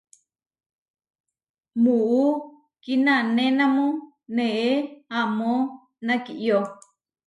Muú 1.81 2.21
kinanénamu 2.83 3.85
neé 4.35 4.69
amó 5.19 5.53
nakiyó. 6.05 6.59